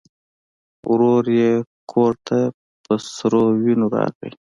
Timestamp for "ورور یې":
0.89-1.51